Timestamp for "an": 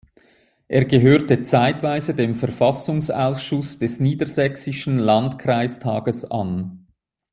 6.25-6.87